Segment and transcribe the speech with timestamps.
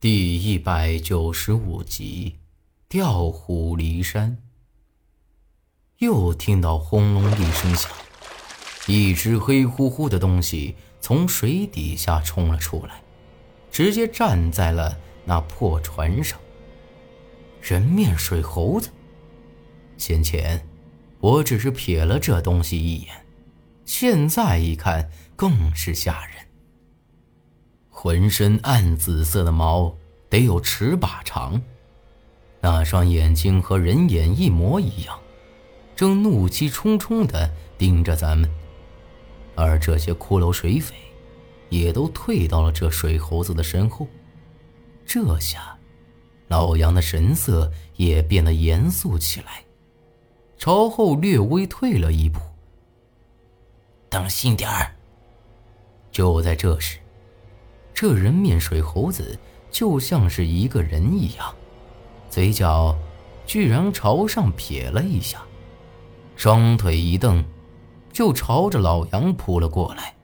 [0.00, 2.36] 第一百九十五集，
[2.88, 4.38] 调虎离山。
[5.96, 7.90] 又听到轰隆一声响，
[8.86, 13.02] 一只黑乎乎的东西从水底下冲了出来，
[13.72, 16.38] 直接站在了那破船上。
[17.60, 18.90] 人面水猴子。
[19.96, 20.64] 先前
[21.18, 23.26] 我只是瞥了这东西一眼，
[23.84, 26.47] 现在一看更是吓人。
[28.00, 29.92] 浑身暗紫色的毛，
[30.30, 31.60] 得有尺把长。
[32.60, 35.18] 那双眼睛和人眼一模一样，
[35.96, 38.48] 正怒气冲冲地盯着咱们。
[39.56, 40.94] 而这些骷髅水匪，
[41.70, 44.06] 也都退到了这水猴子的身后。
[45.04, 45.76] 这下，
[46.46, 49.64] 老杨的神色也变得严肃起来，
[50.56, 52.38] 朝后略微退了一步。
[54.08, 54.94] 当心点儿！
[56.12, 57.00] 就在这时。
[58.00, 59.36] 这人面水猴子
[59.72, 61.52] 就像是一个人一样，
[62.30, 62.96] 嘴角
[63.44, 65.42] 居然朝上撇了一下，
[66.36, 67.44] 双腿一蹬，
[68.12, 70.14] 就朝着老杨扑了过来。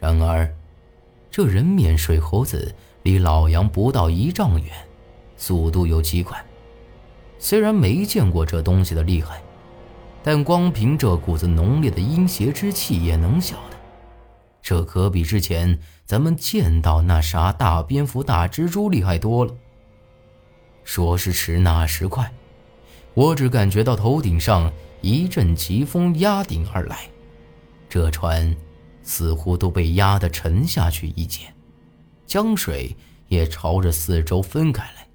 [0.00, 0.52] 然而，
[1.30, 4.74] 这人面水猴子离老杨不到一丈远，
[5.36, 6.44] 速度又极快。
[7.38, 9.40] 虽然没见过这东西的厉害，
[10.24, 13.77] 但光凭这股子浓烈的阴邪之气也能晓得。
[14.68, 19.54] 这可比之前咱们见到那啥大蝙蝠、大蜘蛛厉害多了。
[20.84, 22.30] 说时迟，那时快，
[23.14, 27.08] 我只感觉到头顶上一阵疾风压顶而来，
[27.88, 28.54] 这船
[29.02, 31.50] 似乎都被压得沉下去一截，
[32.26, 32.94] 江水
[33.28, 35.08] 也朝着四周分开来。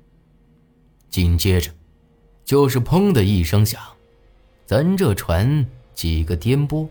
[1.11, 1.69] 紧接着，
[2.43, 3.79] 就是砰的一声响，
[4.65, 6.89] 咱这船几个颠簸，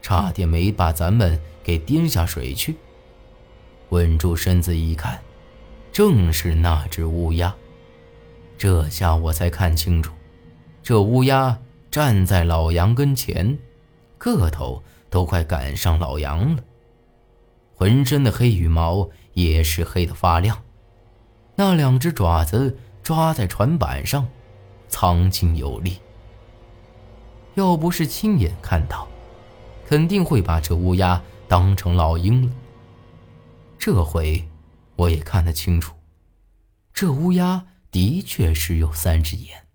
[0.00, 1.36] 差点没把咱们。
[1.62, 2.76] 给颠下水去。
[3.90, 5.20] 稳住身子一看，
[5.92, 7.54] 正是那只乌鸦。
[8.56, 10.12] 这下我才看清楚，
[10.82, 11.58] 这乌鸦
[11.90, 13.58] 站在老杨跟前，
[14.18, 16.62] 个头都快赶上老杨了，
[17.74, 20.62] 浑身的黑羽毛也是黑的发亮，
[21.56, 24.28] 那两只爪子抓在船板上，
[24.88, 25.98] 苍劲有力。
[27.54, 29.08] 要不是亲眼看到，
[29.86, 31.20] 肯定会把这乌鸦。
[31.50, 32.54] 当成老鹰了。
[33.76, 34.48] 这回
[34.94, 35.96] 我也看得清楚，
[36.94, 39.66] 这乌鸦的确是有三只眼。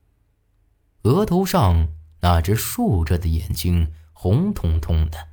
[1.01, 1.89] 额头上
[2.21, 5.27] 那只竖着的眼睛红彤彤的，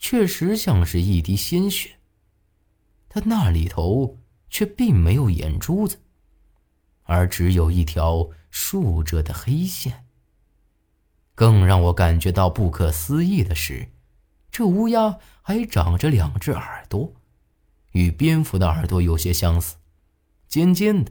[0.00, 1.90] 确实像是一滴鲜血。
[3.08, 4.18] 它那里头
[4.50, 6.00] 却并没有眼珠子，
[7.04, 10.06] 而只有一条竖着的黑线。
[11.36, 13.92] 更让我感觉到不可思议的是。
[14.52, 17.14] 这乌鸦还长着两只耳朵，
[17.92, 19.76] 与蝙蝠的耳朵有些相似，
[20.46, 21.10] 尖尖的。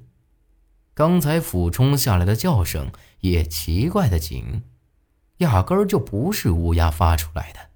[0.93, 2.91] 刚才俯冲下来的叫声
[3.21, 4.61] 也奇怪的紧，
[5.37, 7.71] 压根儿就不是乌鸦发出来的。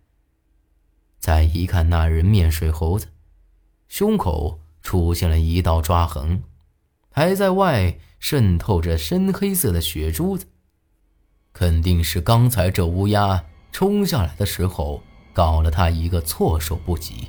[1.17, 3.07] 再一看那人面水猴子，
[3.87, 6.43] 胸口出现了一道抓痕，
[7.09, 10.45] 还在外渗透着深黑色的血珠子，
[11.53, 15.01] 肯定是刚才这乌鸦冲下来的时候。
[15.35, 17.27] 搞了他一个措手不及。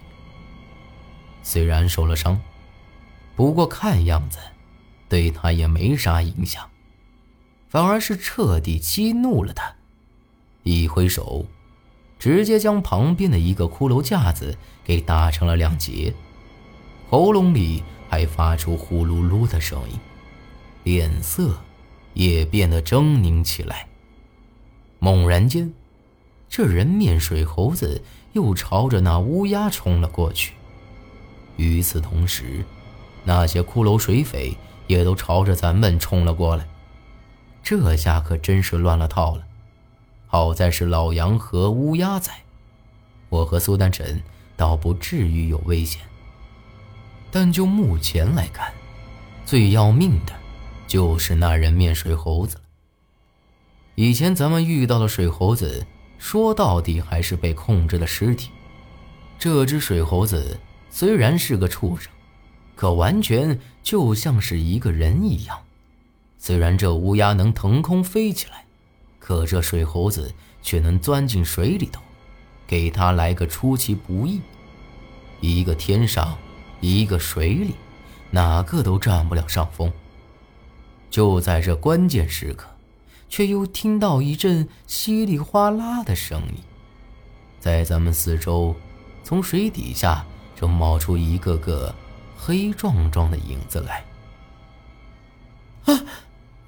[1.42, 2.40] 虽然受了伤，
[3.34, 4.38] 不过看样子，
[5.08, 6.70] 对他也没啥影响，
[7.68, 9.74] 反而是彻底激怒了他。
[10.62, 11.46] 一挥手，
[12.16, 16.14] 直接将旁边的一个骷髅架子给打成了两截，
[17.10, 19.98] 喉咙里还发出呼噜噜的声音，
[20.84, 21.60] 脸色
[22.14, 23.88] 也变得狰狞起来。
[25.00, 25.72] 猛然间。
[26.48, 28.02] 这人面水猴子
[28.32, 30.54] 又朝着那乌鸦冲了过去。
[31.56, 32.64] 与此同时，
[33.24, 36.66] 那些骷髅水匪也都朝着咱们冲了过来。
[37.62, 39.44] 这下可真是乱了套了。
[40.26, 42.32] 好在是老杨和乌鸦在，
[43.28, 44.22] 我和苏丹臣
[44.56, 46.02] 倒不至于有危险。
[47.30, 48.72] 但就目前来看，
[49.44, 50.32] 最要命的，
[50.86, 52.62] 就是那人面水猴子了。
[53.94, 55.86] 以前咱们遇到的水猴子。
[56.18, 58.50] 说到底还是被控制的尸体。
[59.38, 60.58] 这只水猴子
[60.90, 62.10] 虽然是个畜生，
[62.74, 65.58] 可完全就像是一个人一样。
[66.38, 68.64] 虽然这乌鸦能腾空飞起来，
[69.18, 70.32] 可这水猴子
[70.62, 72.00] 却能钻进水里头，
[72.66, 74.40] 给他来个出其不意。
[75.40, 76.36] 一个天上，
[76.80, 77.74] 一个水里，
[78.30, 79.92] 哪个都占不了上风。
[81.10, 82.68] 就在这关键时刻。
[83.28, 86.62] 却又听到一阵稀里哗啦的声音，
[87.58, 88.74] 在咱们四周，
[89.24, 90.24] 从水底下
[90.54, 91.94] 正冒出一个个
[92.36, 94.04] 黑壮壮的影子来。
[95.84, 96.04] 啊，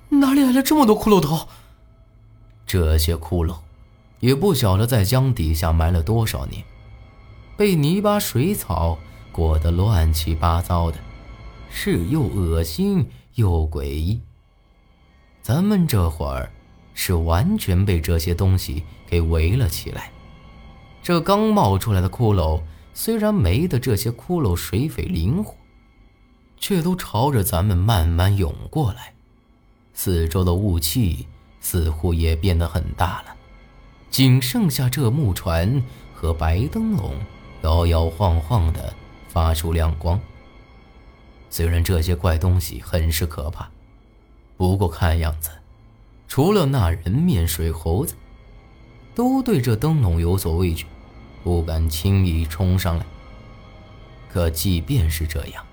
[0.08, 1.48] 哪里来了这么多骷髅头？
[2.66, 3.56] 这些骷髅，
[4.20, 6.62] 也不晓得在江底下埋了多少年，
[7.56, 8.98] 被泥巴水草
[9.32, 10.98] 裹得乱七八糟的，
[11.70, 14.20] 是又恶心又诡异。
[15.48, 16.52] 咱们这会儿
[16.92, 20.12] 是完全被这些东西给围了起来。
[21.02, 22.60] 这刚冒出来的骷髅，
[22.92, 25.54] 虽然没的这些骷髅水匪灵活，
[26.58, 29.14] 却都朝着咱们慢慢涌过来。
[29.94, 31.26] 四周的雾气
[31.62, 33.34] 似乎也变得很大了，
[34.10, 35.82] 仅剩下这木船
[36.14, 37.14] 和白灯笼
[37.62, 38.92] 摇摇晃晃的
[39.30, 40.20] 发出亮光。
[41.48, 43.66] 虽然这些怪东西很是可怕。
[44.58, 45.50] 不过看样子，
[46.26, 48.16] 除了那人面水猴子，
[49.14, 50.84] 都对这灯笼有所畏惧，
[51.44, 53.06] 不敢轻易冲上来。
[54.28, 55.64] 可即便是这样，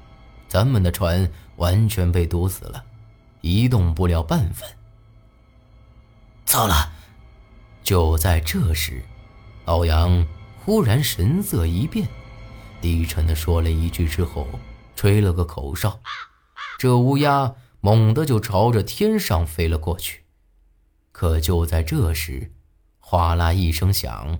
[0.47, 2.83] 咱们的船完全被堵死了，
[3.41, 4.69] 移动不了半分。
[6.45, 6.91] 糟了！
[7.83, 9.03] 就在这时，
[9.65, 10.25] 老杨
[10.63, 12.07] 忽然神色一变，
[12.81, 14.47] 低沉的说了一句之后，
[14.95, 15.99] 吹了个口哨，
[16.77, 17.51] 这乌鸦。
[17.85, 20.23] 猛地就朝着天上飞了过去，
[21.11, 22.51] 可就在这时，
[22.97, 24.39] 哗啦一声响，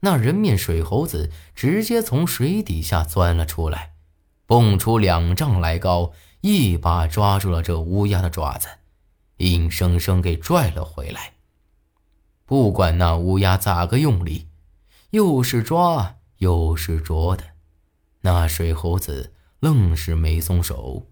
[0.00, 3.92] 那人面水猴子直接从水底下钻了出来，
[4.46, 8.68] 蹦出两丈来高，一把抓住了这乌鸦的爪子，
[9.36, 11.34] 硬生生给拽了回来。
[12.46, 14.48] 不管那乌鸦咋个用力，
[15.10, 17.44] 又是抓又是啄的，
[18.22, 21.06] 那水猴子愣是没松手。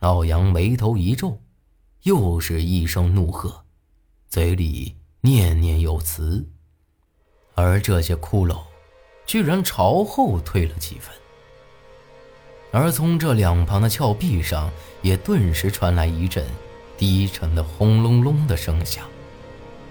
[0.00, 1.38] 老杨眉头一皱，
[2.04, 3.64] 又是一声怒喝，
[4.30, 6.48] 嘴里念念有词。
[7.54, 8.60] 而这些骷髅，
[9.26, 11.14] 居然朝后退了几分，
[12.72, 14.70] 而从这两旁的峭壁上，
[15.02, 16.46] 也顿时传来一阵
[16.96, 19.06] 低沉的轰隆隆的声响。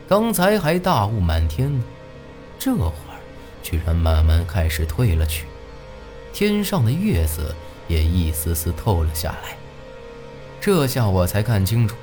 [0.07, 1.71] 刚才还大雾满天，
[2.57, 3.19] 这会儿
[3.61, 5.45] 居然慢慢开始退了去，
[6.33, 7.53] 天上的月色
[7.87, 9.58] 也一丝丝透了下来。
[10.61, 11.95] 这下我才看清楚，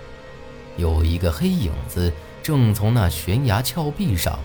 [0.76, 2.12] 有一个黑影子
[2.42, 4.38] 正从那悬崖峭壁上，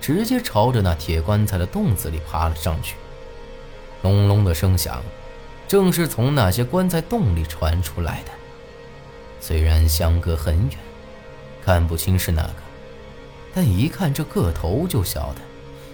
[0.00, 2.96] 直接朝着那铁棺材的洞子里爬了上去。
[4.02, 5.00] 隆隆的声响，
[5.68, 8.32] 正是从那些棺材洞里传出来的。
[9.40, 10.78] 虽然相隔很远，
[11.64, 12.54] 看不清是哪个，
[13.54, 15.40] 但一看这个头就晓得，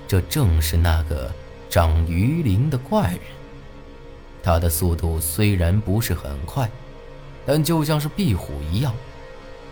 [0.07, 1.31] 这正是那个
[1.69, 3.21] 长鱼鳞的怪人。
[4.43, 6.71] 他的速度虽然不是很快。
[7.47, 8.95] 但就像是壁虎一样，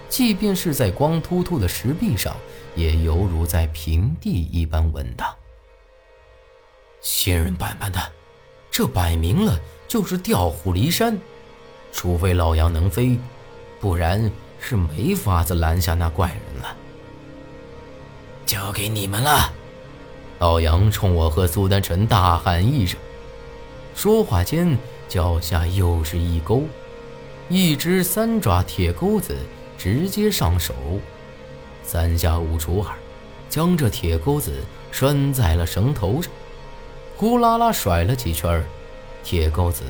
[0.08, 2.34] 即便是在光秃秃的石壁上，
[2.74, 5.28] 也犹如在平地一般稳当。
[7.00, 8.00] 仙人板板的，
[8.70, 11.18] 这摆明了就是调虎离山。
[11.92, 13.18] 除非老杨能飞，
[13.80, 14.30] 不然
[14.60, 16.76] 是没法子拦下那怪人了。
[18.44, 19.52] 交给你们了！
[20.38, 22.98] 老杨冲我和苏丹臣大喊一声，
[23.94, 24.76] 说话间
[25.08, 26.62] 脚下又是一勾。
[27.48, 29.36] 一只三爪铁钩子
[29.78, 30.74] 直接上手，
[31.84, 32.92] 三下五除二，
[33.48, 36.32] 将这铁钩子拴在了绳头上，
[37.16, 38.64] 呼啦啦甩了几圈，
[39.22, 39.84] 铁钩子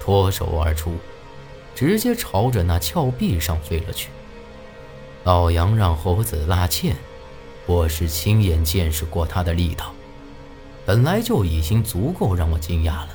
[0.00, 0.94] 脱手而出，
[1.74, 4.08] 直接朝着那峭壁上飞了去。
[5.24, 6.96] 老杨让猴子拉纤，
[7.66, 9.92] 我是亲眼见识过他的力道，
[10.86, 13.10] 本来就已经足够让我惊讶了。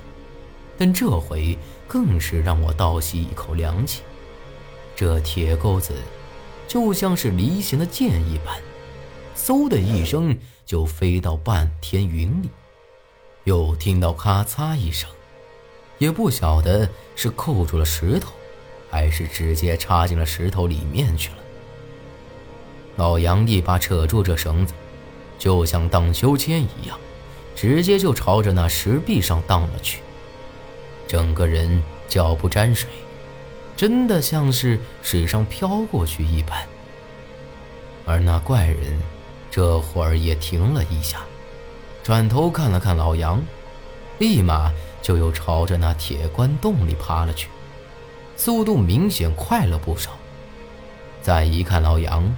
[0.77, 4.01] 但这回更是让我倒吸一口凉气。
[4.95, 5.93] 这铁钩子
[6.67, 8.59] 就像是离弦的箭一般，
[9.35, 12.49] 嗖的一声就飞到半天云里。
[13.45, 15.09] 又听到咔嚓一声，
[15.99, 18.33] 也不晓得是扣住了石头，
[18.89, 21.37] 还是直接插进了石头里面去了。
[22.97, 24.73] 老杨一把扯住这绳子，
[25.39, 26.99] 就像荡秋千一样，
[27.55, 30.01] 直接就朝着那石壁上荡了去。
[31.07, 32.89] 整个人脚不沾水，
[33.75, 36.67] 真的像是水上飘过去一般。
[38.05, 38.99] 而那怪人
[39.49, 41.21] 这会儿也停了一下，
[42.03, 43.41] 转头看了看老杨，
[44.19, 44.71] 立马
[45.01, 47.49] 就又朝着那铁棺洞里爬了去，
[48.35, 50.11] 速度明显快了不少。
[51.21, 52.35] 再一看，老杨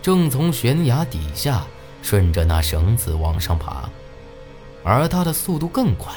[0.00, 1.64] 正从悬崖底下
[2.02, 3.88] 顺着那绳子往上爬，
[4.82, 6.12] 而他的速度更快。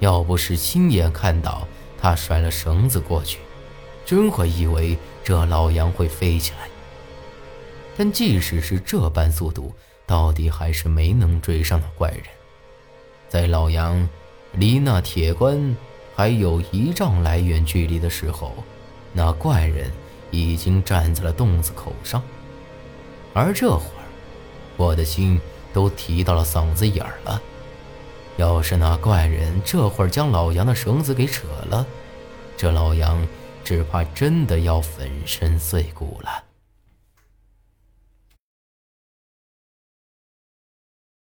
[0.00, 1.66] 要不是亲眼看到
[2.00, 3.38] 他甩了绳子过去，
[4.04, 6.68] 真会以为这老杨会飞起来。
[7.96, 9.72] 但即使是这般速度，
[10.06, 12.22] 到底还是没能追上那怪人。
[13.28, 14.08] 在老杨
[14.52, 15.76] 离那铁棺
[16.14, 18.54] 还有一丈来远距离的时候，
[19.12, 19.90] 那怪人
[20.30, 22.22] 已经站在了洞子口上。
[23.34, 24.06] 而这会儿，
[24.76, 25.40] 我的心
[25.72, 27.42] 都提到了嗓子眼儿了。
[28.38, 31.84] 要是那怪人这会儿将老杨的绳子给扯了，
[32.56, 33.20] 这老杨
[33.64, 36.47] 只怕真的要粉身碎骨了。